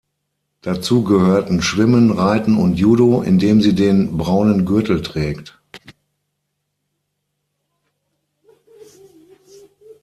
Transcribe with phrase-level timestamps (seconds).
[0.63, 5.59] Dazu gehörten Schwimmen, Reiten und Judo, in dem sie den braunen Gürtel trägt.